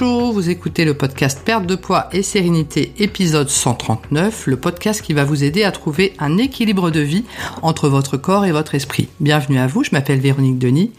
Bonjour, 0.00 0.32
vous 0.32 0.48
écoutez 0.48 0.84
le 0.84 0.94
podcast 0.94 1.42
Perte 1.44 1.66
de 1.66 1.74
poids 1.74 2.08
et 2.12 2.22
sérénité 2.22 2.92
épisode 2.98 3.48
139, 3.48 4.46
le 4.46 4.56
podcast 4.56 5.02
qui 5.02 5.12
va 5.12 5.24
vous 5.24 5.42
aider 5.42 5.64
à 5.64 5.72
trouver 5.72 6.12
un 6.20 6.38
équilibre 6.38 6.92
de 6.92 7.00
vie 7.00 7.24
entre 7.62 7.88
votre 7.88 8.16
corps 8.16 8.44
et 8.44 8.52
votre 8.52 8.76
esprit. 8.76 9.08
Bienvenue 9.18 9.58
à 9.58 9.66
vous, 9.66 9.82
je 9.82 9.90
m'appelle 9.90 10.20
Véronique 10.20 10.58
Denis 10.58 10.92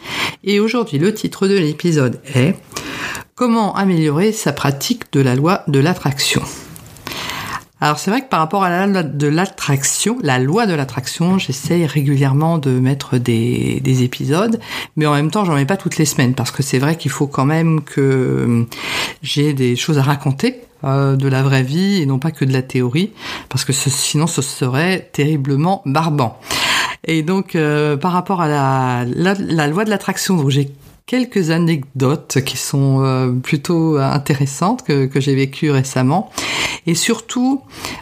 et 0.43 0.59
aujourd'hui 0.59 0.97
le 0.97 1.13
titre 1.13 1.47
de 1.47 1.57
l'épisode 1.57 2.19
est 2.35 2.55
Comment 3.35 3.73
améliorer 3.73 4.33
sa 4.33 4.51
pratique 4.51 5.13
de 5.13 5.21
la 5.21 5.35
loi 5.35 5.63
de 5.69 5.79
l'attraction 5.79 6.41
alors 7.81 7.99
c'est 7.99 8.11
vrai 8.11 8.21
que 8.21 8.29
par 8.29 8.39
rapport 8.39 8.63
à 8.63 8.69
la 8.69 8.87
loi 8.87 9.03
de 9.03 9.27
l'attraction, 9.27 10.17
la 10.21 10.39
loi 10.39 10.65
de 10.65 10.73
l'attraction, 10.73 11.37
j'essaye 11.37 11.85
régulièrement 11.85 12.57
de 12.57 12.71
mettre 12.71 13.17
des, 13.17 13.79
des, 13.79 14.03
épisodes, 14.03 14.59
mais 14.95 15.05
en 15.05 15.13
même 15.13 15.31
temps 15.31 15.45
j'en 15.45 15.55
mets 15.55 15.65
pas 15.65 15.77
toutes 15.77 15.97
les 15.97 16.05
semaines 16.05 16.35
parce 16.35 16.51
que 16.51 16.63
c'est 16.63 16.79
vrai 16.79 16.97
qu'il 16.97 17.11
faut 17.11 17.27
quand 17.27 17.45
même 17.45 17.81
que 17.81 18.01
euh, 18.01 18.63
j'ai 19.21 19.53
des 19.53 19.75
choses 19.75 19.97
à 19.97 20.03
raconter 20.03 20.61
euh, 20.85 21.17
de 21.17 21.27
la 21.27 21.43
vraie 21.43 21.63
vie 21.63 22.01
et 22.01 22.05
non 22.05 22.19
pas 22.19 22.31
que 22.31 22.45
de 22.45 22.53
la 22.53 22.61
théorie, 22.61 23.11
parce 23.49 23.65
que 23.65 23.73
sinon 23.73 24.27
ce 24.27 24.41
serait 24.41 25.09
terriblement 25.11 25.81
barbant. 25.85 26.39
Et 27.03 27.21
donc 27.21 27.55
euh, 27.55 27.97
par 27.97 28.13
rapport 28.13 28.39
à 28.39 28.47
la 28.47 29.03
loi 29.67 29.83
de 29.83 29.89
l'attraction, 29.89 30.37
donc 30.37 30.51
j'ai 30.51 30.71
quelques 31.05 31.49
anecdotes 31.49 32.37
qui 32.45 32.55
sont 32.55 33.03
euh, 33.03 33.31
plutôt 33.31 33.97
intéressantes 33.97 34.83
que, 34.83 35.05
que 35.07 35.19
j'ai 35.19 35.35
vécues 35.35 35.69
récemment. 35.69 36.31
Et 36.87 36.95
surtout, 36.95 37.61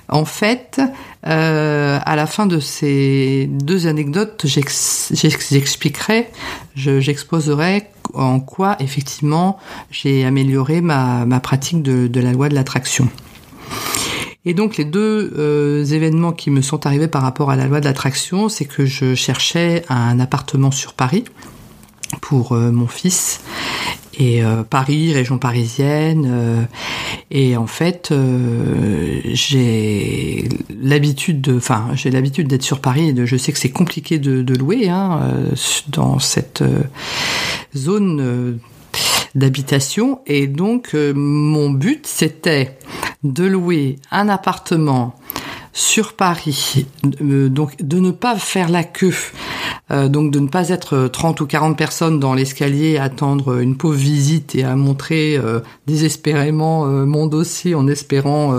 en 0.10 0.26
fait, 0.26 0.80
euh, 1.26 2.00
à 2.06 2.16
la 2.16 2.26
fin 2.26 2.46
de 2.46 2.60
ces 2.60 3.48
deux 3.52 3.88
anecdotes, 3.88 4.46
j'expliquerai, 4.46 6.30
j'exposerai 6.76 7.88
en 8.14 8.40
quoi 8.40 8.78
effectivement 8.80 9.58
j'ai 9.92 10.24
amélioré 10.26 10.80
ma, 10.80 11.26
pratique 11.42 11.82
de, 11.82 12.20
la 12.20 12.32
loi 12.32 12.50
de 12.50 12.56
l'attraction. 12.56 13.10
Et 14.46 14.54
donc 14.54 14.78
les 14.78 14.86
deux 14.86 15.34
euh, 15.38 15.84
événements 15.84 16.32
qui 16.32 16.50
me 16.50 16.62
sont 16.62 16.86
arrivés 16.86 17.10
par 17.10 17.24
rapport 17.24 17.52
à 17.52 17.58
la 17.58 17.68
loi 17.68 17.82
de 17.82 17.86
l'attraction, 17.86 18.48
c'est 18.48 18.64
que 18.64 18.86
je 18.86 19.14
cherchais 19.14 19.84
un 19.90 20.22
appartement 20.22 20.72
sur 20.72 20.94
Paris 20.94 21.26
pour 22.22 22.54
euh, 22.54 22.72
mon 22.72 22.88
fils 22.88 23.42
et 24.20 24.42
Paris, 24.72 25.14
région 25.14 25.38
parisienne. 25.38 26.68
Et 27.30 27.58
en 27.58 27.68
fait, 27.68 28.14
j'ai 29.26 30.48
l'habitude 30.82 31.42
de, 31.42 31.58
enfin, 31.58 31.90
j'ai 31.94 32.10
l'habitude 32.10 32.48
d'être 32.48 32.64
sur 32.64 32.80
Paris 32.80 33.10
et 33.10 33.14
de, 33.14 33.26
je 33.26 33.36
sais 33.36 33.52
que 33.52 33.60
c'est 33.60 33.72
compliqué 33.72 34.18
de, 34.18 34.54
louer 34.54 34.90
hein, 34.90 35.20
dans 35.90 36.20
cette 36.20 36.64
zone 37.76 38.60
d'habitation. 39.36 40.22
Et 40.26 40.48
donc, 40.48 40.94
mon 40.94 41.70
but, 41.70 42.08
c'était 42.08 42.78
de 43.24 43.44
louer 43.44 43.98
un 44.12 44.30
appartement 44.30 45.16
sur 45.74 46.14
Paris, 46.14 46.88
donc 47.04 47.78
de 47.82 48.00
ne 48.00 48.12
pas 48.12 48.36
faire 48.38 48.70
la 48.70 48.84
queue 48.84 49.14
euh, 49.92 50.10
donc 50.10 50.32
de 50.32 50.40
ne 50.40 50.48
pas 50.48 50.70
être 50.70 51.08
30 51.08 51.42
ou 51.42 51.46
40 51.46 51.78
personnes 51.78 52.20
dans 52.20 52.34
l'escalier 52.34 52.98
à 52.98 53.04
attendre 53.04 53.60
une 53.60 53.78
pauvre 53.78 53.96
visite 53.96 54.56
et 54.56 54.64
à 54.64 54.76
montrer 54.76 55.38
euh, 55.38 55.62
désespérément 55.86 56.86
euh, 56.86 57.06
mon 57.06 57.28
dossier 57.28 57.74
en 57.76 57.88
espérant 57.88 58.54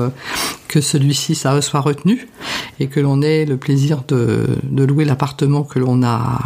que 0.69 0.81
celui-ci 0.81 1.35
ça 1.35 1.61
soit 1.61 1.81
retenu 1.81 2.29
et 2.81 2.87
que 2.87 3.01
l'on 3.01 3.23
ait 3.23 3.45
le 3.45 3.57
plaisir 3.57 4.03
de, 4.09 4.47
de 4.63 4.85
louer 4.85 5.05
l'appartement 5.05 5.63
que 5.63 5.79
l'on 5.79 6.03
a 6.03 6.39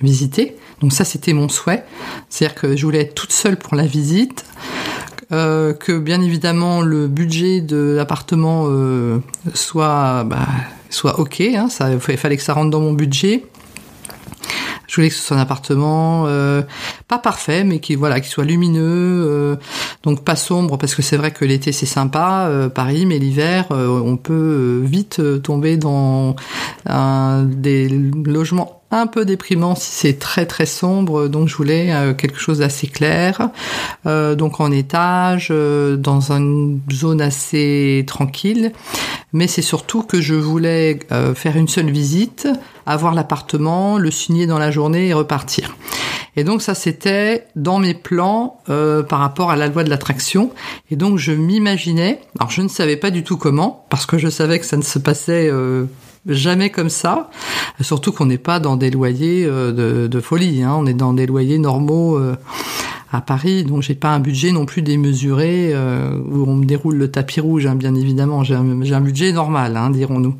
visité. 0.00 0.56
Donc 0.80 0.92
ça 0.92 1.04
c'était 1.04 1.32
mon 1.32 1.48
souhait, 1.48 1.84
c'est-à-dire 2.28 2.54
que 2.60 2.76
je 2.76 2.84
voulais 2.84 3.00
être 3.00 3.14
toute 3.14 3.32
seule 3.32 3.56
pour 3.56 3.76
la 3.76 3.86
visite. 3.86 4.44
Euh, 5.32 5.72
que 5.72 5.98
bien 5.98 6.20
évidemment 6.20 6.82
le 6.82 7.08
budget 7.08 7.62
de 7.62 7.94
l'appartement 7.96 8.66
euh, 8.68 9.18
soit 9.54 10.24
bah, 10.24 10.46
soit 10.90 11.20
ok, 11.20 11.40
hein, 11.40 11.68
ça 11.70 11.90
il 11.90 12.18
fallait 12.18 12.36
que 12.36 12.42
ça 12.42 12.52
rentre 12.52 12.70
dans 12.70 12.80
mon 12.80 12.92
budget, 12.92 13.46
je 14.92 14.96
voulais 14.96 15.08
que 15.08 15.14
ce 15.14 15.22
soit 15.22 15.38
un 15.38 15.40
appartement 15.40 16.24
euh, 16.26 16.60
pas 17.08 17.18
parfait, 17.18 17.64
mais 17.64 17.80
qui 17.80 17.94
voilà, 17.94 18.20
qui 18.20 18.28
soit 18.28 18.44
lumineux, 18.44 18.82
euh, 19.26 19.56
donc 20.02 20.22
pas 20.22 20.36
sombre, 20.36 20.76
parce 20.76 20.94
que 20.94 21.00
c'est 21.00 21.16
vrai 21.16 21.30
que 21.30 21.46
l'été 21.46 21.72
c'est 21.72 21.86
sympa, 21.86 22.44
euh, 22.50 22.68
Paris, 22.68 23.06
mais 23.06 23.18
l'hiver 23.18 23.68
on 23.70 24.18
peut 24.18 24.82
vite 24.84 25.22
tomber 25.42 25.78
dans 25.78 26.36
des 26.86 27.88
logements 27.88 28.82
un 28.92 29.06
peu 29.06 29.24
déprimant 29.24 29.74
si 29.74 29.90
c'est 29.90 30.18
très 30.18 30.44
très 30.46 30.66
sombre, 30.66 31.26
donc 31.26 31.48
je 31.48 31.56
voulais 31.56 31.92
euh, 31.92 32.12
quelque 32.12 32.38
chose 32.38 32.58
d'assez 32.58 32.86
clair, 32.86 33.48
euh, 34.06 34.34
donc 34.34 34.60
en 34.60 34.70
étage, 34.70 35.48
euh, 35.50 35.96
dans 35.96 36.30
une 36.30 36.80
zone 36.92 37.22
assez 37.22 38.04
tranquille, 38.06 38.72
mais 39.32 39.46
c'est 39.46 39.62
surtout 39.62 40.02
que 40.02 40.20
je 40.20 40.34
voulais 40.34 40.98
faire 41.34 41.56
une 41.56 41.68
seule 41.68 41.90
visite, 41.90 42.48
avoir 42.86 43.14
l'appartement, 43.14 43.98
le 43.98 44.10
signer 44.10 44.46
dans 44.46 44.58
la 44.58 44.70
journée 44.70 45.08
et 45.08 45.14
repartir. 45.14 45.76
Et 46.36 46.44
donc 46.44 46.62
ça 46.62 46.74
c'était 46.74 47.46
dans 47.56 47.78
mes 47.78 47.94
plans 47.94 48.58
par 48.66 49.18
rapport 49.18 49.50
à 49.50 49.56
la 49.56 49.68
loi 49.68 49.84
de 49.84 49.90
l'attraction. 49.90 50.50
Et 50.90 50.96
donc 50.96 51.18
je 51.18 51.32
m'imaginais, 51.32 52.20
alors 52.38 52.50
je 52.50 52.62
ne 52.62 52.68
savais 52.68 52.96
pas 52.96 53.10
du 53.10 53.22
tout 53.22 53.36
comment, 53.36 53.84
parce 53.90 54.06
que 54.06 54.16
je 54.16 54.28
savais 54.28 54.58
que 54.58 54.64
ça 54.64 54.78
ne 54.78 54.82
se 54.82 54.98
passait 54.98 55.50
jamais 56.26 56.70
comme 56.70 56.88
ça. 56.88 57.30
Surtout 57.80 58.12
qu'on 58.12 58.26
n'est 58.26 58.38
pas 58.38 58.60
dans 58.60 58.76
des 58.76 58.90
loyers 58.90 59.44
euh, 59.46 60.08
de, 60.08 60.20
folie, 60.20 60.62
hein. 60.62 60.74
on 60.76 60.86
est 60.86 60.94
dans 60.94 61.14
des 61.14 61.26
loyers 61.26 61.58
normaux 61.58 62.16
euh, 62.16 62.36
à 63.10 63.20
Paris, 63.20 63.64
donc 63.64 63.82
j'ai 63.82 63.94
pas 63.94 64.10
un 64.10 64.20
budget 64.20 64.52
non 64.52 64.64
plus 64.64 64.82
démesuré 64.82 65.70
euh, 65.72 66.18
où 66.30 66.44
on 66.48 66.54
me 66.54 66.64
déroule 66.64 66.96
le 66.96 67.10
tapis 67.10 67.40
rouge, 67.40 67.66
hein, 67.66 67.74
bien 67.74 67.94
évidemment. 67.94 68.44
J'ai 68.44 68.54
un, 68.54 69.00
budget 69.00 69.32
normal, 69.32 69.76
hein, 69.76 69.90
dirons-nous. 69.90 70.36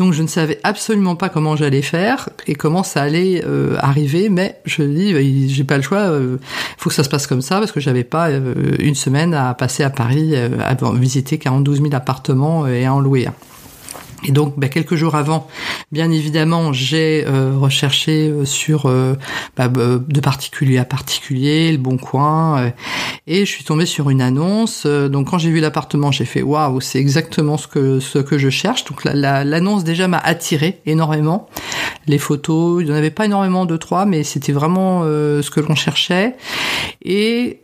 Donc 0.00 0.14
je 0.14 0.22
ne 0.22 0.28
savais 0.28 0.58
absolument 0.62 1.14
pas 1.14 1.28
comment 1.28 1.56
j'allais 1.56 1.82
faire 1.82 2.30
et 2.46 2.54
comment 2.54 2.82
ça 2.82 3.02
allait 3.02 3.44
arriver, 3.78 4.30
mais 4.30 4.58
je 4.64 4.82
dis 4.82 5.12
bah, 5.12 5.20
j'ai 5.20 5.64
pas 5.64 5.76
le 5.76 5.82
choix, 5.82 6.10
il 6.18 6.38
faut 6.78 6.88
que 6.88 6.94
ça 6.94 7.04
se 7.04 7.10
passe 7.10 7.26
comme 7.26 7.42
ça 7.42 7.58
parce 7.58 7.70
que 7.70 7.80
j'avais 7.80 8.02
pas 8.02 8.30
une 8.30 8.94
semaine 8.94 9.34
à 9.34 9.52
passer 9.52 9.82
à 9.82 9.90
Paris 9.90 10.34
à 10.36 10.74
visiter 10.94 11.36
42 11.36 11.74
000 11.74 11.88
appartements 11.92 12.66
et 12.66 12.86
à 12.86 12.94
en 12.94 13.00
louer. 13.00 13.28
Et 14.24 14.32
donc, 14.32 14.58
bah, 14.58 14.68
quelques 14.68 14.96
jours 14.96 15.14
avant, 15.14 15.48
bien 15.92 16.10
évidemment, 16.10 16.72
j'ai 16.72 17.24
euh, 17.26 17.52
recherché 17.56 18.28
euh, 18.28 18.44
sur 18.44 18.86
euh, 18.86 19.14
bah, 19.56 19.68
de 19.68 20.20
particulier 20.20 20.78
à 20.78 20.84
particulier, 20.84 21.72
le 21.72 21.78
Bon 21.78 21.96
Coin, 21.96 22.72
et 23.26 23.40
je 23.40 23.50
suis 23.50 23.64
tombée 23.64 23.86
sur 23.86 24.10
une 24.10 24.20
annonce. 24.20 24.86
donc, 24.86 25.30
quand 25.30 25.38
j'ai 25.38 25.50
vu 25.50 25.60
l'appartement, 25.60 26.12
j'ai 26.12 26.24
fait 26.24 26.42
waouh, 26.42 26.80
c'est 26.80 26.98
exactement 26.98 27.56
ce 27.56 27.66
que 27.66 28.00
ce 28.00 28.18
que 28.18 28.38
je 28.38 28.50
cherche. 28.50 28.84
Donc, 28.84 29.04
l'annonce 29.04 29.84
déjà 29.84 30.08
m'a 30.08 30.18
attiré 30.18 30.80
énormément. 30.86 31.48
Les 32.06 32.18
photos, 32.18 32.82
il 32.82 32.86
n'y 32.86 32.92
en 32.92 32.96
avait 32.96 33.10
pas 33.10 33.26
énormément 33.26 33.66
de 33.66 33.76
trois, 33.76 34.04
mais 34.04 34.24
c'était 34.24 34.52
vraiment 34.52 35.02
ce 35.02 35.48
que 35.50 35.60
l'on 35.60 35.74
cherchait. 35.74 36.36
Et 37.04 37.60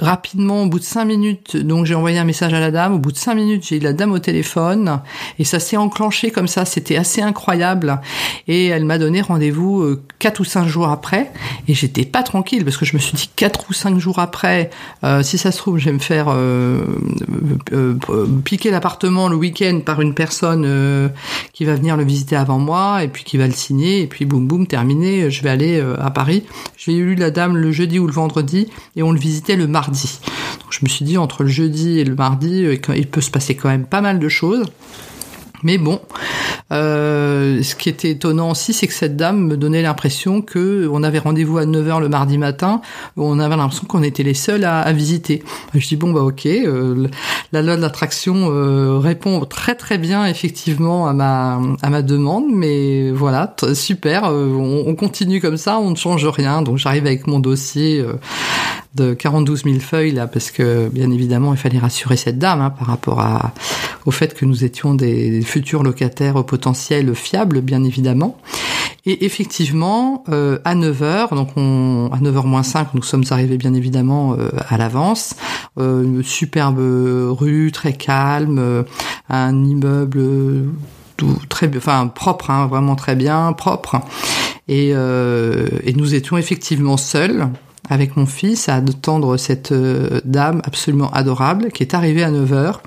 rapidement, 0.00 0.62
au 0.62 0.66
bout 0.66 0.78
de 0.78 0.84
cinq 0.84 1.04
minutes, 1.04 1.56
donc 1.56 1.86
j'ai 1.86 1.94
envoyé 1.94 2.18
un 2.18 2.24
message 2.24 2.54
à 2.54 2.60
la 2.60 2.70
dame. 2.70 2.94
Au 2.94 2.98
bout 2.98 3.12
de 3.12 3.18
cinq 3.18 3.34
minutes, 3.34 3.66
j'ai 3.68 3.76
eu 3.76 3.80
la 3.80 3.92
dame 3.92 4.12
au 4.12 4.18
téléphone. 4.18 5.00
Et 5.44 5.46
ça 5.46 5.60
s'est 5.60 5.76
enclenché 5.76 6.30
comme 6.30 6.48
ça, 6.48 6.64
c'était 6.64 6.96
assez 6.96 7.20
incroyable. 7.20 8.00
Et 8.48 8.68
elle 8.68 8.86
m'a 8.86 8.96
donné 8.96 9.20
rendez-vous 9.20 9.82
euh, 9.82 10.02
quatre 10.18 10.40
ou 10.40 10.44
cinq 10.44 10.66
jours 10.66 10.88
après, 10.88 11.30
et 11.68 11.74
j'étais 11.74 12.06
pas 12.06 12.22
tranquille 12.22 12.64
parce 12.64 12.78
que 12.78 12.86
je 12.86 12.96
me 12.96 12.98
suis 12.98 13.14
dit 13.14 13.28
quatre 13.36 13.68
ou 13.68 13.74
cinq 13.74 13.98
jours 13.98 14.20
après, 14.20 14.70
euh, 15.04 15.22
si 15.22 15.36
ça 15.36 15.52
se 15.52 15.58
trouve, 15.58 15.76
je 15.76 15.84
vais 15.84 15.92
me 15.92 15.98
faire 15.98 16.28
euh, 16.30 16.82
piquer 18.46 18.70
l'appartement 18.70 19.28
le 19.28 19.36
week-end 19.36 19.80
par 19.84 20.00
une 20.00 20.14
personne 20.14 21.12
qui 21.52 21.66
va 21.66 21.74
venir 21.74 21.98
le 21.98 22.04
visiter 22.04 22.36
avant 22.36 22.58
moi 22.58 23.04
et 23.04 23.08
puis 23.08 23.24
qui 23.24 23.36
va 23.36 23.46
le 23.46 23.52
signer 23.52 24.00
et 24.00 24.06
puis 24.06 24.24
boum 24.24 24.46
boum 24.46 24.66
terminé, 24.66 25.30
je 25.30 25.42
vais 25.42 25.50
aller 25.50 25.84
à 26.00 26.10
Paris. 26.10 26.44
J'ai 26.78 26.94
eu 26.94 27.16
la 27.16 27.30
dame 27.30 27.58
le 27.58 27.70
jeudi 27.70 27.98
ou 27.98 28.06
le 28.06 28.14
vendredi 28.14 28.68
et 28.96 29.02
on 29.02 29.12
le 29.12 29.18
visitait 29.18 29.56
le 29.56 29.66
mardi. 29.66 30.20
Donc 30.60 30.72
je 30.72 30.78
me 30.82 30.88
suis 30.88 31.04
dit 31.04 31.18
entre 31.18 31.42
le 31.42 31.50
jeudi 31.50 31.98
et 31.98 32.04
le 32.04 32.14
mardi, 32.14 32.66
il 32.96 33.06
peut 33.08 33.20
se 33.20 33.30
passer 33.30 33.54
quand 33.54 33.68
même 33.68 33.84
pas 33.84 34.00
mal 34.00 34.18
de 34.18 34.28
choses. 34.30 34.64
Mais 35.64 35.78
bon, 35.78 35.98
euh, 36.72 37.62
ce 37.62 37.74
qui 37.74 37.88
était 37.88 38.10
étonnant 38.10 38.50
aussi, 38.50 38.72
c'est 38.74 38.86
que 38.86 38.92
cette 38.92 39.16
dame 39.16 39.46
me 39.46 39.56
donnait 39.56 39.80
l'impression 39.82 40.42
que 40.42 40.88
on 40.92 41.02
avait 41.02 41.18
rendez-vous 41.18 41.56
à 41.56 41.64
9h 41.64 42.00
le 42.00 42.08
mardi 42.10 42.36
matin, 42.36 42.82
on 43.16 43.38
avait 43.38 43.56
l'impression 43.56 43.86
qu'on 43.86 44.02
était 44.02 44.22
les 44.22 44.34
seuls 44.34 44.64
à, 44.64 44.92
visiter. 44.92 45.42
Je 45.74 45.88
dis 45.88 45.96
bon 45.96 46.12
bah 46.12 46.20
ok, 46.20 46.46
euh, 46.46 47.08
la 47.52 47.62
loi 47.62 47.76
de 47.76 47.80
l'attraction 47.80 48.50
euh, 48.50 48.98
répond 48.98 49.40
très 49.46 49.74
très 49.74 49.96
bien 49.96 50.26
effectivement 50.26 51.06
à 51.08 51.14
ma 51.14 51.60
à 51.82 51.90
ma 51.90 52.02
demande, 52.02 52.44
mais 52.52 53.10
voilà, 53.10 53.54
super, 53.72 54.24
on, 54.24 54.84
on, 54.86 54.94
continue 54.94 55.40
comme 55.40 55.56
ça, 55.56 55.78
on 55.78 55.90
ne 55.90 55.96
change 55.96 56.26
rien. 56.26 56.60
Donc 56.60 56.76
j'arrive 56.76 57.06
avec 57.06 57.26
mon 57.26 57.40
dossier 57.40 58.04
de 58.94 59.14
42 59.14 59.56
000 59.56 59.78
feuilles 59.80 60.12
là, 60.12 60.26
parce 60.26 60.50
que 60.50 60.88
bien 60.88 61.10
évidemment 61.10 61.52
il 61.52 61.58
fallait 61.58 61.78
rassurer 61.78 62.16
cette 62.16 62.38
dame 62.38 62.60
hein, 62.60 62.70
par 62.70 62.86
rapport 62.86 63.20
à, 63.20 63.52
au 64.06 64.10
fait 64.10 64.34
que 64.34 64.44
nous 64.44 64.64
étions 64.64 64.94
des 64.94 65.42
futurs 65.42 65.82
locataires 65.82 66.44
potentiels 66.44 67.14
fiables, 67.14 67.60
bien 67.60 67.82
évidemment. 67.84 68.38
Et 69.06 69.26
effectivement, 69.26 70.24
euh, 70.30 70.58
à 70.64 70.74
9h, 70.74 71.34
donc 71.34 71.50
on, 71.56 72.08
à 72.12 72.18
9h 72.18 72.46
moins 72.46 72.62
5, 72.62 72.94
nous 72.94 73.02
sommes 73.02 73.24
arrivés 73.30 73.58
bien 73.58 73.74
évidemment 73.74 74.34
euh, 74.38 74.48
à 74.68 74.78
l'avance. 74.78 75.36
Euh, 75.78 76.02
une 76.02 76.22
superbe 76.22 76.78
rue, 76.78 77.70
très 77.70 77.92
calme, 77.92 78.84
un 79.28 79.64
immeuble 79.64 80.68
tout, 81.18 81.36
très, 81.50 81.70
enfin 81.76 82.06
propre, 82.06 82.50
hein, 82.50 82.66
vraiment 82.66 82.96
très 82.96 83.14
bien, 83.14 83.52
propre. 83.52 84.00
Et, 84.68 84.90
et 84.90 85.92
nous 85.94 86.14
étions 86.14 86.38
effectivement 86.38 86.96
seuls 86.96 87.48
avec 87.88 88.16
mon 88.16 88.26
fils 88.26 88.68
à 88.68 88.76
attendre 88.76 89.36
cette 89.36 89.72
dame 90.24 90.62
absolument 90.64 91.10
adorable 91.10 91.70
qui 91.70 91.82
est 91.82 91.94
arrivée 91.94 92.24
à 92.24 92.30
9h 92.30 92.80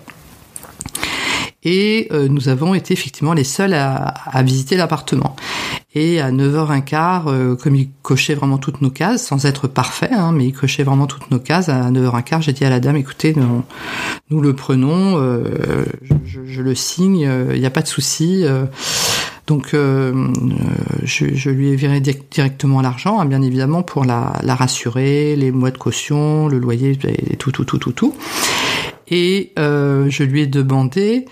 et 1.63 2.07
euh, 2.11 2.29
nous 2.29 2.47
avons 2.47 2.73
été 2.75 2.93
effectivement 2.93 3.33
les 3.33 3.43
seuls 3.43 3.73
à, 3.73 4.13
visiter 4.41 4.77
l'appartement. 4.77 5.35
Et 5.95 6.21
à 6.21 6.31
9h15, 6.31 7.23
euh, 7.27 7.55
comme 7.55 7.75
il 7.75 7.89
cochait 8.03 8.35
vraiment 8.35 8.57
toutes 8.57 8.81
nos 8.81 8.89
cases, 8.89 9.25
sans 9.25 9.45
être 9.45 9.67
parfait, 9.67 10.11
hein, 10.11 10.31
mais 10.31 10.45
il 10.45 10.53
cochait 10.53 10.83
vraiment 10.83 11.07
toutes 11.07 11.29
nos 11.29 11.39
cases, 11.39 11.67
à 11.67 11.91
9h15, 11.91 12.43
j'ai 12.43 12.53
dit 12.53 12.63
à 12.63 12.69
la 12.69 12.79
dame, 12.79 12.95
écoutez, 12.95 13.35
nous, 14.29 14.41
le 14.41 14.53
prenons, 14.53 15.17
euh, 15.17 15.85
je, 16.23 16.61
le 16.61 16.75
signe, 16.75 17.29
il 17.53 17.59
n'y 17.59 17.65
a 17.65 17.71
pas 17.71 17.81
de 17.81 17.87
souci. 17.87 18.45
Donc 19.47 19.69
je, 19.73 21.49
lui 21.49 21.69
ai 21.69 21.75
viré 21.75 22.01
directement 22.01 22.81
l'argent, 22.81 23.19
hein, 23.19 23.25
bien 23.25 23.41
évidemment, 23.41 23.81
pour 23.81 24.05
la, 24.05 24.33
la, 24.43 24.55
rassurer, 24.55 25.35
les 25.37 25.51
mois 25.51 25.71
de 25.71 25.77
caution, 25.77 26.47
le 26.47 26.59
loyer, 26.59 26.97
et 27.07 27.37
tout, 27.37 27.51
tout, 27.51 27.63
tout, 27.63 27.77
tout, 27.77 27.93
tout 27.93 28.13
et 29.09 29.53
euh, 29.57 30.09
je 30.09 30.23
lui 30.23 30.41
ai 30.41 30.47
demandé 30.47 31.25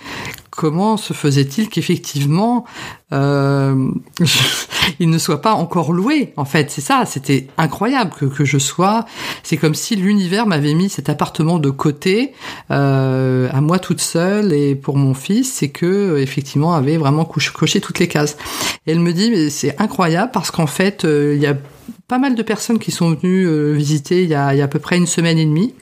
comment 0.55 0.97
se 0.97 1.13
faisait-il 1.13 1.69
qu'effectivement 1.69 2.65
euh, 3.13 3.91
il 4.99 5.09
ne 5.09 5.17
soit 5.17 5.41
pas 5.41 5.53
encore 5.53 5.91
loué 5.91 6.33
en 6.37 6.45
fait. 6.45 6.71
C'est 6.71 6.81
ça 6.81 7.03
c'était 7.05 7.47
incroyable 7.57 8.11
que, 8.17 8.25
que 8.25 8.45
je 8.45 8.57
sois. 8.57 9.05
C'est 9.43 9.57
comme 9.57 9.75
si 9.75 9.95
l'univers 9.95 10.47
m'avait 10.47 10.73
mis 10.73 10.89
cet 10.89 11.09
appartement 11.09 11.59
de 11.59 11.69
côté 11.69 12.33
euh, 12.71 13.49
à 13.51 13.61
moi 13.61 13.79
toute 13.79 14.01
seule 14.01 14.53
et 14.53 14.75
pour 14.75 14.97
mon 14.97 15.13
fils 15.13 15.51
c'est 15.51 15.69
que 15.69 16.17
effectivement 16.17 16.73
avait 16.73 16.97
vraiment 16.97 17.25
coché 17.25 17.81
toutes 17.81 17.99
les 17.99 18.07
cases. 18.07 18.37
Et 18.87 18.91
elle 18.91 18.99
me 18.99 19.13
dit 19.13 19.31
mais 19.31 19.49
c'est 19.49 19.79
incroyable 19.81 20.31
parce 20.33 20.51
qu'en 20.51 20.67
fait 20.67 21.05
euh, 21.05 21.33
il 21.35 21.41
y 21.41 21.47
a 21.47 21.55
pas 22.07 22.17
mal 22.17 22.35
de 22.35 22.43
personnes 22.43 22.79
qui 22.79 22.91
sont 22.91 23.11
venues 23.11 23.47
euh, 23.47 23.73
visiter 23.73 24.23
il 24.23 24.29
y, 24.29 24.35
a, 24.35 24.53
il 24.53 24.57
y 24.57 24.61
a 24.61 24.65
à 24.65 24.67
peu 24.67 24.79
près 24.79 24.97
une 24.97 25.07
semaine 25.07 25.37
et 25.37 25.45
demie 25.45 25.73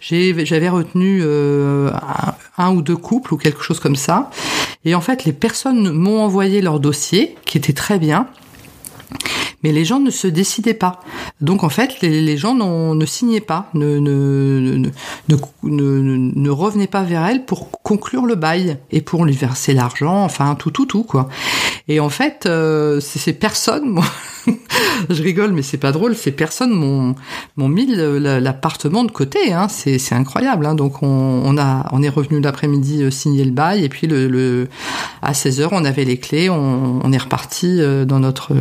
j'avais 0.00 0.68
retenu 0.68 1.20
euh, 1.22 1.90
un, 2.56 2.72
ou 2.72 2.82
deux 2.82 2.96
couples 2.96 3.34
ou 3.34 3.36
quelque 3.36 3.62
chose 3.62 3.80
comme 3.80 3.96
ça. 3.96 4.30
Et 4.84 4.94
en 4.94 5.00
fait, 5.00 5.24
les 5.24 5.32
personnes 5.32 5.90
m'ont 5.90 6.22
envoyé 6.22 6.60
leur 6.60 6.80
dossier, 6.80 7.36
qui 7.44 7.58
était 7.58 7.72
très 7.72 7.98
bien 7.98 8.28
mais 9.64 9.72
les 9.72 9.84
gens 9.84 9.98
ne 9.98 10.10
se 10.10 10.28
décidaient 10.28 10.74
pas. 10.74 11.00
Donc 11.40 11.64
en 11.64 11.68
fait, 11.68 12.00
les, 12.00 12.36
gens 12.36 12.54
ne 12.54 13.06
signaient 13.06 13.40
pas, 13.40 13.70
ne 13.74 13.98
ne, 13.98 14.90
ne, 15.28 15.36
ne, 15.64 16.50
revenaient 16.50 16.86
pas 16.86 17.02
vers 17.02 17.26
elle 17.26 17.44
pour 17.44 17.70
conclure 17.82 18.24
le 18.24 18.36
bail 18.36 18.78
et 18.92 19.00
pour 19.00 19.24
lui 19.24 19.34
verser 19.34 19.74
l'argent, 19.74 20.22
enfin 20.24 20.54
tout, 20.54 20.70
tout, 20.70 20.86
tout, 20.86 21.02
quoi. 21.02 21.28
Et 21.88 21.98
en 21.98 22.08
fait, 22.08 22.44
euh, 22.46 23.00
ces 23.00 23.32
personnes, 23.32 23.88
moi, 23.88 24.04
je 25.10 25.22
rigole, 25.22 25.52
mais 25.52 25.62
c'est 25.62 25.78
pas 25.78 25.92
drôle, 25.92 26.14
ces 26.14 26.32
personnes 26.32 26.72
m'ont, 26.72 27.14
mis 27.68 27.86
l'appartement 27.86 29.04
de 29.04 29.10
côté, 29.10 29.52
hein, 29.52 29.68
c'est, 29.68 29.98
c'est 29.98 30.14
incroyable. 30.14 30.66
Hein. 30.66 30.74
Donc 30.74 31.02
on, 31.02 31.06
on, 31.44 31.58
a, 31.58 31.88
on 31.92 32.02
est 32.02 32.08
revenu 32.08 32.40
l'après-midi 32.40 33.02
euh, 33.02 33.10
signer 33.10 33.44
le 33.44 33.50
bail 33.50 33.84
et 33.84 33.88
puis 33.88 34.06
le, 34.06 34.68
à 35.22 35.32
16h, 35.32 35.68
on 35.72 35.84
avait 35.84 36.04
les 36.04 36.18
clés, 36.18 36.50
on, 36.50 37.12
est 37.12 37.18
reparti 37.18 37.80
euh, 37.80 38.04
dans 38.04 38.20
notre 38.20 38.52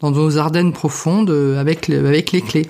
dans 0.00 0.10
nos 0.10 0.38
Ardennes 0.38 0.72
profondes 0.72 1.30
euh, 1.30 1.60
avec, 1.60 1.88
avec 1.90 2.32
les 2.32 2.40
clés. 2.40 2.66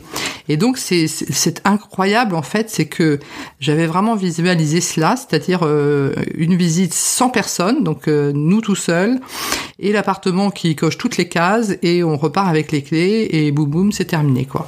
Et 0.51 0.57
donc 0.57 0.79
c'est 0.79 1.63
incroyable 1.65 2.35
en 2.35 2.43
fait, 2.43 2.71
c'est 2.71 2.87
que 2.87 3.21
j'avais 3.61 3.87
vraiment 3.87 4.17
visualisé 4.17 4.81
cela, 4.81 5.15
c'est-à-dire 5.15 5.61
euh, 5.63 6.13
une 6.35 6.57
visite 6.57 6.93
sans 6.93 7.31
personne, 7.31 7.85
donc 7.85 8.09
euh, 8.09 8.33
nous 8.35 8.61
tout 8.61 8.75
seuls, 8.75 9.21
et 9.79 9.93
l'appartement 9.93 10.51
qui 10.51 10.75
coche 10.75 10.99
toutes 10.99 11.19
les 11.19 11.29
cases, 11.29 11.75
et 11.83 12.03
on 12.03 12.17
repart 12.17 12.49
avec 12.49 12.73
les 12.73 12.83
clés, 12.83 13.29
et 13.31 13.53
boum 13.53 13.71
boum, 13.71 13.93
c'est 13.93 14.07
terminé 14.07 14.45
quoi. 14.45 14.67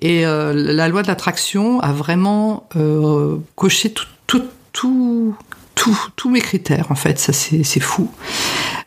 Et 0.00 0.22
la 0.22 0.88
loi 0.88 1.02
de 1.02 1.08
l'attraction 1.08 1.80
a 1.80 1.92
vraiment 1.92 2.66
coché 3.56 3.92
tout, 3.92 4.06
tout, 4.72 5.34
tout, 5.74 5.98
tous 6.16 6.30
mes 6.30 6.40
critères 6.40 6.86
en 6.88 6.94
fait, 6.94 7.18
ça 7.18 7.34
c'est 7.34 7.80
fou. 7.80 8.10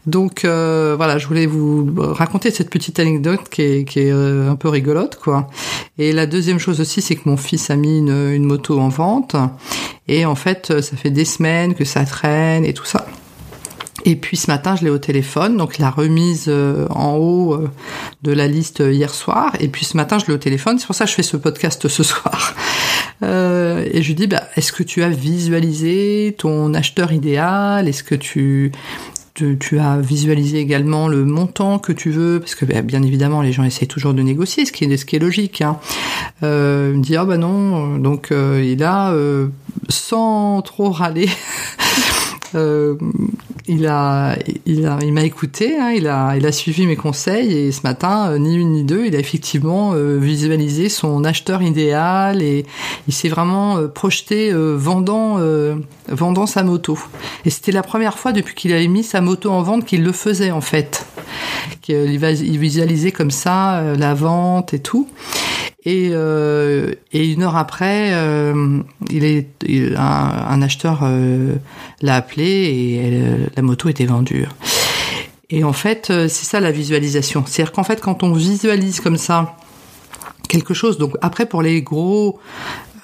Donc 0.05 0.43
euh, 0.43 0.95
voilà, 0.97 1.17
je 1.17 1.27
voulais 1.27 1.45
vous 1.45 1.93
raconter 1.97 2.51
cette 2.51 2.69
petite 2.69 2.99
anecdote 2.99 3.47
qui 3.49 3.61
est, 3.61 3.97
euh, 3.97 4.51
un 4.51 4.55
peu 4.55 4.67
rigolote 4.67 5.17
quoi. 5.21 5.47
Et 5.97 6.11
la 6.11 6.25
deuxième 6.25 6.59
chose 6.59 6.81
aussi, 6.81 7.01
c'est 7.01 7.15
que 7.15 7.29
mon 7.29 7.37
fils 7.37 7.69
a 7.69 7.75
mis 7.75 7.99
une, 7.99 8.43
moto 8.43 8.79
en 8.79 8.89
vente 8.89 9.35
et 10.07 10.25
en 10.25 10.35
fait, 10.35 10.81
ça 10.81 10.97
fait 10.97 11.11
des 11.11 11.25
semaines 11.25 11.73
que 11.75 11.85
ça 11.85 12.03
traîne 12.05 12.65
et 12.65 12.73
tout 12.73 12.85
ça. 12.85 13.05
Et 14.05 14.17
puis 14.17 14.35
ce 14.35 14.51
matin, 14.51 14.75
je 14.75 14.83
l'ai 14.83 14.89
au 14.89 14.97
téléphone, 14.97 15.55
donc 15.55 15.77
la 15.77 15.89
remise 15.89 16.45
euh, 16.49 16.87
en 16.89 17.15
haut 17.15 17.57
de 18.21 18.31
la 18.33 18.47
liste 18.47 18.79
hier 18.85 19.13
soir. 19.13 19.55
Et 19.61 19.69
puis 19.69 19.85
ce 19.85 19.95
matin, 19.95 20.19
je 20.19 20.25
l'ai 20.25 20.33
au 20.33 20.37
téléphone. 20.37 20.77
C'est 20.77 20.87
pour 20.87 20.95
ça 20.95 21.05
que 21.05 21.11
je 21.11 21.15
fais 21.15 21.23
ce 21.23 21.37
podcast 21.37 21.87
ce 21.87 22.03
soir. 22.03 22.53
Euh, 23.23 23.87
et 23.91 24.01
je 24.01 24.07
lui 24.07 24.15
dis, 24.15 24.27
bah, 24.27 24.43
est-ce 24.55 24.71
que 24.71 24.83
tu 24.83 25.03
as 25.03 25.09
visualisé 25.09 26.35
ton 26.37 26.73
acheteur 26.73 27.11
idéal? 27.11 27.87
Est-ce 27.87 28.03
que 28.03 28.15
tu 28.15 28.71
tu, 29.33 29.79
as 29.79 29.97
visualisé 29.97 30.59
également 30.59 31.07
le 31.07 31.25
montant 31.25 31.79
que 31.79 31.91
tu 31.91 32.11
veux, 32.11 32.39
parce 32.39 32.55
que 32.55 32.65
bah, 32.65 32.81
bien 32.81 33.01
évidemment 33.01 33.41
les 33.41 33.51
gens 33.51 33.63
essayent 33.63 33.87
toujours 33.87 34.13
de 34.13 34.21
négocier, 34.21 34.65
ce 34.65 34.71
qui 34.71 34.85
est, 34.85 34.97
ce 34.97 35.05
qui 35.05 35.15
est 35.15 35.19
logique. 35.19 35.61
Hein. 35.61 35.79
Euh, 36.43 36.91
il 36.93 36.99
me 36.99 37.03
dit 37.03 37.15
ah 37.15 37.25
bah 37.25 37.37
non, 37.37 37.97
donc 37.97 38.31
euh, 38.31 38.63
il 38.63 38.83
a 38.83 39.11
euh, 39.11 39.47
sans 39.89 40.61
trop 40.61 40.91
râler. 40.91 41.29
Euh, 42.55 42.95
il 43.67 43.87
a, 43.87 44.35
il 44.65 44.85
a, 44.85 44.99
il 45.01 45.13
m'a 45.13 45.23
écouté, 45.23 45.77
hein, 45.79 45.91
il 45.91 46.07
a, 46.07 46.35
il 46.35 46.45
a 46.45 46.51
suivi 46.51 46.85
mes 46.85 46.97
conseils 46.97 47.53
et 47.53 47.71
ce 47.71 47.81
matin, 47.83 48.31
euh, 48.31 48.37
ni 48.37 48.55
une 48.55 48.73
ni 48.73 48.83
deux, 48.83 49.05
il 49.05 49.15
a 49.15 49.19
effectivement 49.19 49.93
euh, 49.93 50.17
visualisé 50.17 50.89
son 50.89 51.23
acheteur 51.23 51.61
idéal 51.61 52.41
et 52.41 52.65
il 53.07 53.13
s'est 53.13 53.29
vraiment 53.29 53.87
projeté 53.87 54.51
vendant, 54.53 55.39
vendant 56.09 56.45
sa 56.45 56.63
moto. 56.63 56.97
Et 57.45 57.49
c'était 57.49 57.71
la 57.71 57.83
première 57.83 58.17
fois 58.17 58.31
depuis 58.33 58.55
qu'il 58.55 58.73
avait 58.73 58.87
mis 58.87 59.03
sa 59.03 59.21
moto 59.21 59.51
en 59.51 59.61
vente 59.61 59.85
qu'il 59.85 60.03
le 60.03 60.11
faisait 60.11 60.51
en 60.51 60.61
fait. 60.61 61.05
Qu'il 61.81 62.17
visualisait 62.57 63.11
comme 63.11 63.31
ça 63.31 63.95
la 63.97 64.13
vente 64.13 64.73
et 64.73 64.79
tout. 64.79 65.07
Et, 65.85 66.11
euh, 66.13 66.93
et 67.11 67.29
une 67.29 67.43
heure 67.43 67.57
après, 67.57 68.13
euh, 68.13 68.79
il 69.09 69.25
est 69.25 69.49
un, 69.97 70.61
acheteur 70.61 71.01
euh, 71.03 71.55
l'a 72.01 72.15
appelé 72.15 72.45
et 72.45 73.21
la 73.53 73.61
moto 73.61 73.89
était 73.89 74.05
vendue. 74.05 74.47
Et 75.49 75.65
en 75.65 75.73
fait, 75.73 76.07
c'est 76.07 76.45
ça 76.45 76.61
la 76.61 76.71
visualisation. 76.71 77.43
C'est-à-dire 77.45 77.73
qu'en 77.73 77.83
fait, 77.83 77.99
quand 77.99 78.23
on 78.23 78.31
visualise 78.31 79.01
comme 79.01 79.17
ça 79.17 79.57
quelque 80.47 80.73
chose, 80.73 80.97
donc 80.97 81.15
après 81.21 81.45
pour 81.45 81.61
les 81.61 81.81
gros 81.81 82.39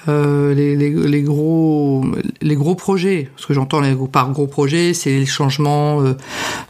les, 0.07 0.75
les, 0.75 1.21
gros 1.21 2.03
les 2.41 2.55
gros 2.55 2.75
projets. 2.75 3.29
Ce 3.35 3.45
que 3.45 3.53
j'entends 3.53 3.81
par 4.11 4.31
gros 4.31 4.47
projets, 4.47 4.93
c'est 4.93 5.19
euh, 5.19 6.15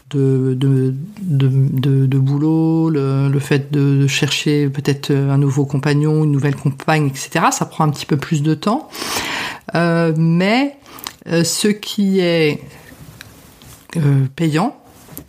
de, 0.10 0.54
de, 0.56 0.94
de, 1.22 2.06
de, 2.08 2.18
boulot, 2.18 2.59
le, 3.40 3.46
fait 3.46 3.72
de, 3.72 4.08
chercher 4.08 4.70
peut-être 4.70 5.12
un 5.12 5.38
nouveau 5.38 5.66
compagnon, 5.66 6.24
une 6.24 6.32
nouvelle 6.32 6.56
compagne, 6.56 7.08
etc. 7.08 7.46
Ça 7.52 7.66
prend 7.66 7.86
un 7.86 7.90
petit 7.90 8.06
peu 8.06 8.18
plus 8.18 8.44
de 8.44 8.54
temps. 8.54 8.90
Euh, 9.76 10.14
mais 10.18 10.78
euh, 11.28 11.44
ce 11.44 11.68
qui 11.68 12.20
est 12.20 12.62
payant, 14.36 14.80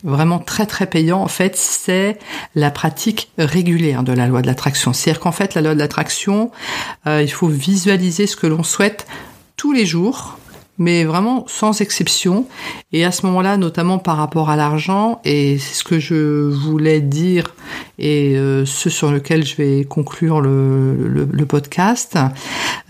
vraiment 0.05 0.39
très 0.39 0.67
très 0.67 0.87
payant 0.87 1.21
en 1.21 1.29
fait, 1.29 1.57
c'est 1.57 2.19
la 2.55 2.71
pratique 2.71 3.31
régulière 3.39 4.03
de 4.03 4.13
la 4.13 4.27
loi 4.27 4.43
de 4.43 4.47
l'attraction. 4.47 4.93
C'est-à-dire 4.93 5.21
qu'en 5.21 5.33
fait 5.33 5.55
la 5.55 5.63
loi 5.63 5.75
de 5.75 5.79
l'attraction, 5.79 6.51
euh, 7.07 7.23
il 7.23 7.31
faut 7.31 7.49
visualiser 7.49 8.27
ce 8.27 8.37
que 8.37 8.47
l'on 8.47 8.63
souhaite 8.63 9.07
tous 9.57 9.73
les 9.73 9.87
jours 9.87 10.39
mais 10.81 11.05
vraiment 11.05 11.45
sans 11.47 11.81
exception. 11.83 12.47
Et 12.93 13.05
à 13.05 13.13
ce 13.13 13.25
moment-là, 13.27 13.59
notamment 13.59 13.99
par 13.99 14.17
rapport 14.17 14.51
à 14.51 14.57
l'argent, 14.57 15.21
et 15.25 15.59
c'est 15.59 15.75
ce 15.75 15.85
que 15.85 16.01
je 16.01 16.49
voulais 16.49 17.01
dire, 17.01 17.55
et 17.99 18.37
euh, 18.37 18.65
ce 18.65 18.89
sur 18.89 19.13
lequel 19.13 19.45
je 19.45 19.57
vais 19.57 19.85
conclure 19.85 20.41
le, 20.41 21.29
le, 21.31 21.47
podcast, 21.47 22.19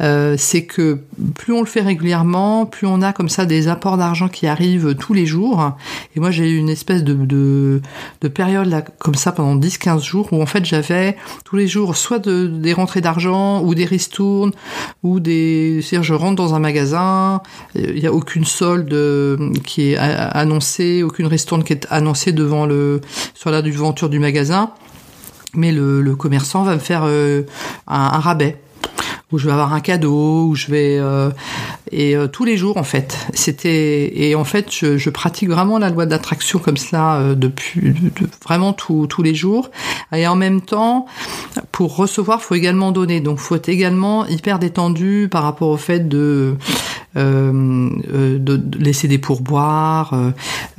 euh, 0.01 0.37
c'est 0.39 0.65
que 0.65 1.01
plus 1.35 1.53
on 1.53 1.61
le 1.61 1.67
fait 1.67 1.81
régulièrement, 1.81 2.65
plus 2.65 2.87
on 2.87 3.03
a 3.03 3.13
comme 3.13 3.29
ça 3.29 3.45
des 3.45 3.67
apports 3.67 3.97
d'argent 3.97 4.29
qui 4.29 4.47
arrivent 4.47 4.95
tous 4.95 5.13
les 5.13 5.27
jours. 5.27 5.73
Et 6.15 6.21
moi, 6.21 6.31
j'ai 6.31 6.49
eu 6.49 6.59
une 6.59 6.69
espèce 6.69 7.03
de, 7.03 7.15
de, 7.15 7.83
de 8.21 8.29
période 8.29 8.69
là, 8.69 8.83
comme 8.83 9.17
ça 9.17 9.33
pendant 9.33 9.59
10-15 9.61 10.05
jours 10.05 10.33
où 10.33 10.41
en 10.41 10.47
fait 10.47 10.65
j'avais 10.65 11.17
tous 11.45 11.57
les 11.57 11.67
jours 11.67 11.97
soit 11.97 12.21
de, 12.21 12.47
des 12.47 12.73
rentrées 12.73 13.01
d'argent 13.01 13.63
ou 13.63 13.75
des 13.75 13.85
ristournes 13.85 14.53
ou 15.03 15.19
des... 15.19 15.81
C'est-à-dire 15.83 16.05
je 16.05 16.15
rentre 16.15 16.37
dans 16.37 16.55
un 16.55 16.61
magasin 16.61 17.43
il 17.89 18.01
n'y 18.01 18.07
a 18.07 18.13
aucune 18.13 18.45
solde 18.45 18.97
qui 19.65 19.93
est 19.93 19.97
annoncée, 19.97 21.03
aucune 21.03 21.27
ristourne 21.27 21.65
qui 21.65 21.73
est 21.73 21.87
annoncée 21.91 22.33
devant 22.33 22.67
le 22.67 23.01
sur 23.35 23.51
la 23.51 23.63
devanture 23.63 24.09
du 24.09 24.19
magasin, 24.19 24.71
mais 25.55 25.73
le, 25.73 26.15
commerçant 26.17 26.63
va 26.63 26.75
me 26.75 26.81
faire 26.81 27.05
un, 27.05 27.45
un 27.87 28.21
rabais 28.21 28.57
où 29.33 29.39
je 29.39 29.47
vais 29.47 29.53
avoir 29.53 29.73
un 29.73 29.81
cadeau, 29.81 30.47
où 30.47 30.55
je 30.55 30.71
vais 30.71 30.99
euh, 30.99 31.31
et 31.93 32.17
euh, 32.17 32.27
tous 32.27 32.45
les 32.45 32.57
jours 32.57 32.77
en 32.77 32.83
fait. 32.83 33.17
C'était 33.33 34.13
et 34.15 34.35
en 34.35 34.45
fait 34.45 34.71
je, 34.71 35.11
pratique 35.11 35.49
vraiment 35.51 35.79
la 35.79 35.91
loi 35.91 36.07
d'attraction 36.07 36.59
comme 36.59 36.77
cela 36.77 37.17
euh, 37.17 37.35
depuis 37.35 37.95
vraiment 38.45 38.73
tous 38.73 39.07
tous 39.07 39.23
les 39.23 39.35
jours. 39.35 39.71
Et 40.13 40.27
en 40.27 40.37
même 40.37 40.61
temps, 40.61 41.07
pour 41.71 41.97
recevoir, 41.97 42.43
faut 42.43 42.55
également 42.55 42.91
donner. 42.91 43.21
Donc 43.21 43.39
faut 43.39 43.55
être 43.55 43.69
également 43.69 44.27
hyper 44.27 44.59
détendu 44.59 45.29
par 45.31 45.45
rapport 45.45 45.69
au 45.69 45.77
fait 45.77 46.09
de 46.09 46.57
euh, 47.17 47.91
euh, 48.13 48.39
de, 48.39 48.61
laisser 48.79 49.09
des 49.09 49.19
pourboires. 49.19 50.15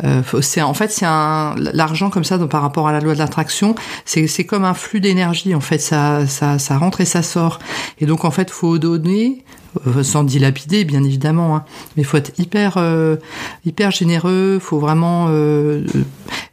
Euh, 0.03 0.21
c'est 0.41 0.61
en 0.61 0.73
fait 0.73 0.89
c'est 0.89 1.05
un 1.05 1.55
l'argent 1.57 2.09
comme 2.09 2.23
ça 2.23 2.37
par 2.47 2.61
rapport 2.61 2.87
à 2.87 2.93
la 2.93 3.01
loi 3.01 3.13
de 3.13 3.19
l'attraction, 3.19 3.75
c'est 4.05 4.45
comme 4.45 4.63
un 4.63 4.73
flux 4.73 5.01
d'énergie 5.01 5.53
en 5.55 5.59
fait 5.59 5.79
ça 5.79 6.25
ça 6.27 6.57
ça 6.57 6.77
rentre 6.77 7.01
et 7.01 7.05
ça 7.05 7.21
sort. 7.21 7.59
Et 7.99 8.05
donc 8.05 8.23
en 8.23 8.31
fait 8.31 8.49
faut 8.49 8.77
donner 8.77 9.43
sans 10.03 10.23
dilapider 10.23 10.83
bien 10.85 11.03
évidemment, 11.03 11.55
hein. 11.55 11.63
mais 11.95 12.03
faut 12.03 12.17
être 12.17 12.37
hyper 12.37 12.75
euh, 12.77 13.15
hyper 13.65 13.91
généreux, 13.91 14.59
faut 14.59 14.79
vraiment. 14.79 15.27
Euh, 15.29 15.83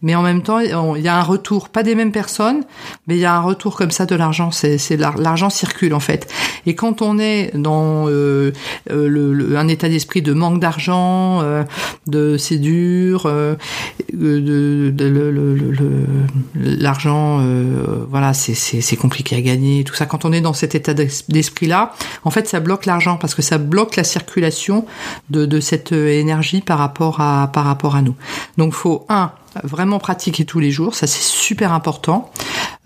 mais 0.02 0.14
en 0.14 0.22
même 0.22 0.42
temps, 0.42 0.60
il 0.60 0.70
y 1.02 1.08
a 1.08 1.18
un 1.18 1.22
retour, 1.22 1.68
pas 1.70 1.82
des 1.82 1.94
mêmes 1.94 2.12
personnes, 2.12 2.62
mais 3.06 3.16
il 3.16 3.20
y 3.20 3.25
a 3.25 3.34
un 3.34 3.40
retour 3.40 3.76
comme 3.76 3.90
ça 3.90 4.06
de 4.06 4.14
l'argent. 4.14 4.50
C'est 4.50 4.78
c'est 4.78 4.96
l'argent 4.96 5.50
circule 5.50 5.94
en 5.94 6.00
fait. 6.00 6.32
Et 6.66 6.75
quand 6.75 7.02
on 7.02 7.18
est 7.18 7.56
dans 7.56 8.06
le, 8.06 8.52
un 8.88 9.68
état 9.68 9.88
d'esprit 9.88 10.22
de 10.22 10.32
manque 10.32 10.60
d'argent, 10.60 11.42
de 12.06 12.37
c'est 12.37 12.58
dur, 12.58 13.25
de, 14.12 14.94
l'argent, 16.54 17.44
voilà, 18.08 18.34
c'est 18.34 18.54
c'est 18.54 18.96
compliqué 18.96 19.37
à 19.37 19.40
gagner, 19.40 19.82
tout 19.84 19.94
ça. 19.94 20.06
Quand 20.06 20.25
on 20.25 20.32
est 20.32 20.40
dans 20.40 20.52
cet 20.52 20.75
état 20.75 20.94
d'esprit 20.94 21.66
là, 21.66 21.94
en 22.25 22.30
fait, 22.30 22.46
ça 22.46 22.60
bloque 22.60 22.87
l'argent 22.87 23.08
parce 23.17 23.35
que 23.35 23.43
ça 23.43 23.59
bloque 23.59 23.97
la 23.97 24.05
circulation 24.05 24.85
de, 25.31 25.61
cette 25.61 25.93
énergie 25.93 26.61
par 26.61 26.79
rapport 26.79 27.21
à 27.21 28.03
nous. 28.03 28.15
Donc 28.57 28.75
faut 28.75 29.07
un 29.09 29.33
vraiment 29.65 29.99
pratiquer 29.99 30.45
tous 30.45 30.61
les 30.61 30.71
jours, 30.71 30.95
ça 30.95 31.07
c'est 31.07 31.23
super 31.23 31.73
important. 31.73 32.31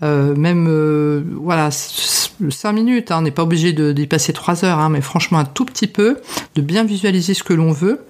Euh, 0.01 0.35
même 0.35 0.67
euh, 0.69 1.23
voilà 1.41 1.69
cinq 1.71 2.73
minutes, 2.73 3.11
hein, 3.11 3.17
on 3.19 3.21
n'est 3.21 3.31
pas 3.31 3.43
obligé 3.43 3.73
d'y 3.73 4.07
passer 4.07 4.33
trois 4.33 4.65
heures, 4.65 4.79
hein, 4.79 4.89
mais 4.89 5.01
franchement 5.01 5.39
un 5.39 5.45
tout 5.45 5.65
petit 5.65 5.87
peu, 5.87 6.19
de 6.55 6.61
bien 6.61 6.83
visualiser 6.83 7.33
ce 7.33 7.43
que 7.43 7.53
l'on 7.53 7.71
veut 7.71 8.05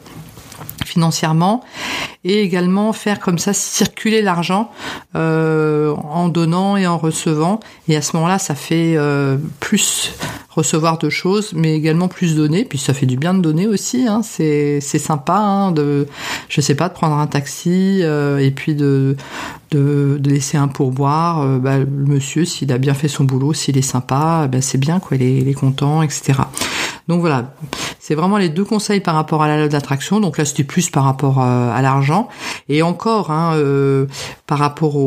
financièrement 0.85 1.63
et 2.23 2.41
également 2.41 2.93
faire 2.93 3.19
comme 3.19 3.37
ça 3.37 3.53
circuler 3.53 4.21
l'argent 4.21 4.71
euh, 5.15 5.93
en 5.95 6.29
donnant 6.29 6.77
et 6.77 6.87
en 6.87 6.97
recevant. 6.97 7.59
Et 7.87 7.95
à 7.95 8.01
ce 8.01 8.15
moment-là 8.15 8.39
ça 8.39 8.55
fait 8.55 8.93
euh, 8.95 9.37
plus 9.59 10.13
recevoir 10.49 10.99
de 10.99 11.09
choses 11.09 11.53
mais 11.53 11.75
également 11.75 12.07
plus 12.07 12.35
donner. 12.35 12.63
Puis 12.63 12.77
ça 12.77 12.93
fait 12.93 13.05
du 13.05 13.17
bien 13.17 13.33
de 13.33 13.41
donner 13.41 13.67
aussi 13.67 14.07
hein. 14.07 14.21
c'est 14.23 14.79
sympa 14.81 15.35
hein, 15.35 15.71
de 15.71 16.07
je 16.49 16.61
sais 16.61 16.75
pas 16.75 16.89
de 16.89 16.93
prendre 16.93 17.15
un 17.15 17.27
taxi 17.27 17.99
euh, 18.01 18.37
et 18.37 18.51
puis 18.51 18.75
de, 18.75 19.17
de, 19.71 20.19
laisser 20.23 20.57
un 20.57 20.67
pourboire. 20.67 21.59
Bah, 21.59 21.79
le 21.79 21.85
monsieur 21.85 22.45
s'il 22.45 22.71
a 22.71 22.77
bien 22.77 22.93
fait 22.93 23.07
son 23.07 23.23
boulot 23.23 23.53
s'il 23.53 23.77
est 23.77 23.81
sympa 23.81 24.47
bah, 24.51 24.61
c'est 24.61 24.77
bien 24.77 24.99
quoi. 24.99 25.17
Il 25.17 25.47
est 25.47 25.53
content 25.53 26.03
etc 26.03 26.33
donc 27.07 27.19
voilà, 27.19 27.53
c'est 27.99 28.15
vraiment 28.15 28.37
les 28.37 28.49
deux 28.49 28.63
conseils 28.63 29.01
par 29.01 29.15
rapport 29.15 29.43
à 29.43 29.47
la 29.47 29.57
loi 29.57 29.67
d'attraction. 29.67 30.21
Donc 30.21 30.37
là, 30.37 30.45
c'était 30.45 30.63
plus 30.63 30.89
par 30.89 31.03
rapport 31.03 31.41
euh, 31.41 31.71
à, 31.71 31.81
l'argent. 31.81 32.29
Et 32.69 32.81
encore, 32.81 33.29
hein, 33.29 33.55
euh, 33.55 34.05
par 34.47 34.59
rapport 34.59 34.97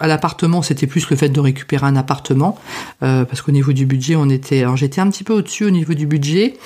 à 0.00 0.06
l'appartement, 0.06 0.60
c'était 0.60 0.86
plus 0.86 1.08
le 1.08 1.16
fait 1.16 1.30
de 1.30 1.40
récupérer 1.40 1.86
un 1.86 1.96
appartement. 1.96 2.58
Euh, 3.02 3.24
parce 3.24 3.40
qu'au 3.40 3.52
niveau 3.52 3.72
du 3.72 3.86
budget, 3.86 4.16
on 4.16 4.28
était... 4.28 4.60
Alors 4.60 4.76
j'étais 4.76 5.00
un 5.00 5.08
petit 5.08 5.24
peu 5.24 5.32
au-dessus 5.32 5.64
au 5.64 5.70
niveau 5.70 5.94
du 5.94 6.06
budget. 6.06 6.58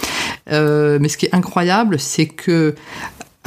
mais 0.48 1.08
ce 1.08 1.16
qui 1.16 1.26
est 1.26 1.34
incroyable, 1.34 2.00
c'est 2.00 2.26
que 2.26 2.74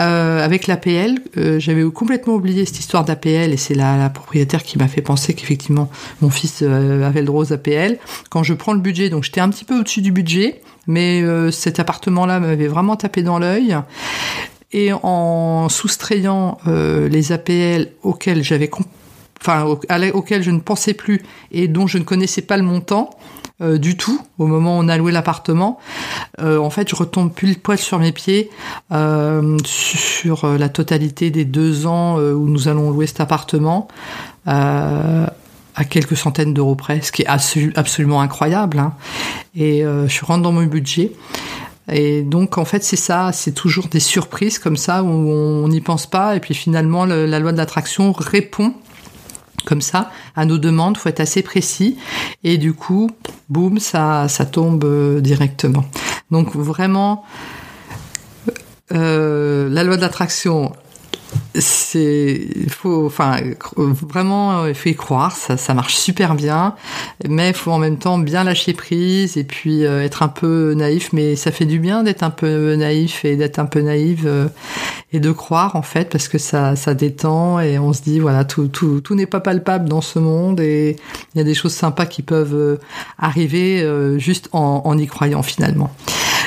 euh, 0.07 0.43
avec 0.43 0.67
l'APL, 0.67 1.19
euh, 1.37 1.59
j'avais 1.59 1.83
complètement 1.91 2.33
oublié 2.33 2.65
cette 2.65 2.79
histoire 2.79 3.05
d'APL 3.05 3.51
et 3.53 3.57
c'est 3.57 3.73
la, 3.73 3.97
la, 3.97 4.09
propriétaire 4.09 4.63
qui 4.63 4.77
m'a 4.77 4.87
fait 4.87 5.01
penser 5.01 5.33
qu'effectivement 5.33 5.89
mon 6.21 6.29
fils 6.29 6.59
euh, 6.61 7.07
avait 7.07 7.21
le 7.21 7.27
droit 7.27 7.41
aux 7.41 7.53
APL. 7.53 7.97
Quand 8.29 8.43
je 8.43 8.53
prends 8.53 8.73
le 8.73 8.79
budget, 8.79 9.09
donc 9.09 9.23
j'étais 9.23 9.41
un 9.41 9.49
petit 9.49 9.65
peu 9.65 9.79
au-dessus 9.79 10.01
du 10.01 10.11
budget, 10.11 10.61
mais 10.87 11.23
cet 11.51 11.79
appartement-là 11.79 12.41
m'avait 12.41 12.67
vraiment 12.67 12.97
tapé 12.97 13.23
dans 13.23 13.39
l'œil. 13.39 13.77
Et 14.73 14.91
en 14.91 15.69
soustrayant 15.69 16.57
les 16.65 17.31
APL 17.31 17.89
auxquels 18.01 18.43
j'avais 18.43 18.69
enfin 19.39 19.63
auxquels 19.65 20.43
je 20.43 20.51
ne 20.51 20.59
pensais 20.59 20.93
plus 20.93 21.21
et 21.51 21.69
dont 21.69 21.87
je 21.87 21.97
ne 21.99 22.03
connaissais 22.03 22.41
pas 22.41 22.57
le 22.57 22.63
montant, 22.63 23.11
euh, 23.61 23.77
du 23.77 23.95
tout 23.95 24.19
au 24.39 24.47
moment 24.47 24.79
où 24.79 24.81
on 24.81 24.87
a 24.87 24.97
loué 24.97 25.11
l'appartement. 25.11 25.79
Euh, 26.41 26.57
en 26.57 26.71
fait, 26.71 26.89
je 26.89 26.95
retombe 26.95 27.31
plus 27.31 27.49
le 27.49 27.55
poil 27.55 27.77
sur 27.77 27.99
mes 27.99 28.11
pieds 28.11 28.49
euh, 28.91 29.57
sur 29.63 30.47
la 30.57 30.69
totalité 30.69 31.29
des 31.29 31.45
deux 31.45 31.85
ans 31.85 32.17
où 32.17 32.49
nous 32.49 32.67
allons 32.67 32.89
louer 32.89 33.05
cet 33.05 33.21
appartement. 33.21 33.87
à 34.45 35.85
quelques 35.89 36.17
centaines 36.17 36.53
d'euros 36.53 36.75
près, 36.75 37.01
ce 37.01 37.11
qui 37.11 37.23
est 37.23 37.27
absolument 37.75 38.21
incroyable. 38.21 38.79
Hein. 38.79 38.93
Et 39.55 39.81
je 39.83 40.25
rentre 40.25 40.41
dans 40.41 40.51
mon 40.51 40.65
budget. 40.65 41.11
Et 41.91 42.21
donc 42.21 42.57
en 42.57 42.65
fait 42.65 42.83
c'est 42.83 42.95
ça, 42.95 43.31
c'est 43.33 43.51
toujours 43.51 43.87
des 43.87 43.99
surprises 43.99 44.57
comme 44.57 44.77
ça 44.77 45.03
où 45.03 45.07
on 45.07 45.67
n'y 45.67 45.81
pense 45.81 46.07
pas 46.07 46.35
et 46.35 46.39
puis 46.39 46.53
finalement 46.53 47.03
la 47.05 47.39
loi 47.39 47.51
de 47.51 47.57
l'attraction 47.57 48.13
répond 48.13 48.73
comme 49.65 49.81
ça 49.81 50.11
à 50.35 50.45
nos 50.45 50.57
demandes, 50.57 50.97
faut 50.97 51.09
être 51.09 51.19
assez 51.19 51.41
précis 51.41 51.97
et 52.43 52.57
du 52.57 52.73
coup, 52.73 53.11
boum, 53.53 53.79
ça 53.79 54.27
ça 54.27 54.45
tombe 54.45 54.83
euh, 54.83 55.21
directement. 55.21 55.85
Donc 56.31 56.55
vraiment 56.55 57.23
euh, 58.91 59.69
la 59.69 59.83
loi 59.83 59.95
de 59.95 60.01
l'attraction 60.01 60.73
c'est 61.55 62.47
il 62.55 62.69
faut 62.69 63.05
enfin 63.05 63.39
vraiment 63.81 64.65
il 64.65 64.75
faut 64.75 64.89
y 64.89 64.95
croire 64.95 65.35
ça, 65.35 65.57
ça 65.57 65.73
marche 65.73 65.95
super 65.95 66.35
bien 66.35 66.75
mais 67.27 67.49
il 67.49 67.53
faut 67.53 67.71
en 67.71 67.77
même 67.77 67.97
temps 67.97 68.17
bien 68.17 68.43
lâcher 68.43 68.73
prise 68.73 69.37
et 69.37 69.43
puis 69.43 69.85
euh, 69.85 70.03
être 70.03 70.23
un 70.23 70.27
peu 70.27 70.73
naïf 70.73 71.11
mais 71.13 71.35
ça 71.35 71.51
fait 71.51 71.65
du 71.65 71.79
bien 71.79 72.03
d'être 72.03 72.23
un 72.23 72.29
peu 72.29 72.75
naïf 72.75 73.23
et 73.25 73.35
d'être 73.35 73.59
un 73.59 73.65
peu 73.65 73.81
naïve 73.81 74.25
euh, 74.25 74.47
et 75.11 75.19
de 75.19 75.31
croire 75.31 75.75
en 75.75 75.81
fait 75.83 76.09
parce 76.09 76.27
que 76.27 76.37
ça 76.37 76.75
ça 76.75 76.93
détend 76.93 77.59
et 77.59 77.77
on 77.77 77.93
se 77.93 78.01
dit 78.01 78.19
voilà 78.19 78.45
tout 78.45 78.67
tout 78.67 79.01
tout 79.01 79.15
n'est 79.15 79.27
pas 79.27 79.39
palpable 79.39 79.87
dans 79.87 80.01
ce 80.01 80.19
monde 80.19 80.59
et 80.59 80.97
il 81.33 81.37
y 81.37 81.41
a 81.41 81.43
des 81.43 81.53
choses 81.53 81.73
sympas 81.73 82.05
qui 82.05 82.23
peuvent 82.23 82.55
euh, 82.55 82.77
arriver 83.19 83.83
juste 84.17 84.49
en, 84.53 84.81
en 84.85 84.97
y 84.97 85.07
croyant 85.07 85.43
finalement. 85.43 85.91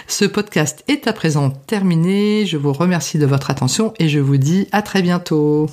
Ce 0.08 0.24
podcast 0.24 0.84
est 0.86 1.08
à 1.08 1.12
présent 1.12 1.50
terminé. 1.50 2.46
Je 2.46 2.56
vous 2.56 2.72
remercie 2.72 3.18
de 3.18 3.26
votre 3.26 3.50
attention 3.50 3.92
et 3.98 4.08
je 4.08 4.20
vous 4.20 4.36
dis 4.36 4.68
à 4.70 4.82
très 4.82 5.02
bientôt. 5.02 5.68